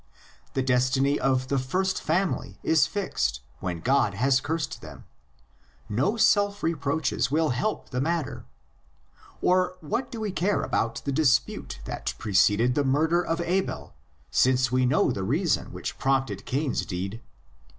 The 0.55 0.63
destiny 0.63 1.19
of 1.19 1.49
the 1.49 1.59
first 1.59 2.01
family 2.01 2.57
is 2.63 2.87
fixed 2.87 3.41
when 3.59 3.81
God 3.81 4.15
has 4.15 4.41
cursed 4.41 4.81
them; 4.81 5.05
no 5.89 6.17
self 6.17 6.63
reproaches 6.63 7.29
will 7.29 7.49
help 7.49 7.91
the 7.91 8.01
mat 8.01 8.25
ter. 8.25 8.43
Or, 9.43 9.77
what 9.81 10.11
do 10.11 10.19
we 10.19 10.31
care 10.31 10.63
about 10.63 11.03
the 11.05 11.11
dispute 11.11 11.81
that 11.85 12.15
preceded 12.17 12.73
the 12.73 12.83
murder 12.83 13.21
of 13.23 13.41
Abel, 13.41 13.93
since 14.31 14.71
we 14.71 14.87
know 14.87 15.11
the 15.11 15.21
LITERARY 15.21 15.21
FORM 15.21 15.27
OF 15.27 15.33
THE 15.35 15.35
LEGENDS. 15.35 15.49
65 15.49 15.67
reason 15.67 15.71
which 15.95 15.99
prompted 15.99 16.45
Cain's 16.47 16.85
deed! 16.87 17.21